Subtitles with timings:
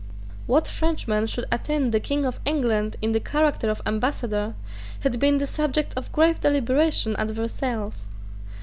[0.47, 4.55] What Frenchman should attend the King of England in the character of ambassador
[5.01, 8.07] had been the subject of grave deliberation at Versailles.